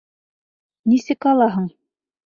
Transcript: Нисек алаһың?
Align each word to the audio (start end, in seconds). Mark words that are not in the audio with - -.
Нисек 0.93 1.29
алаһың? 1.35 1.73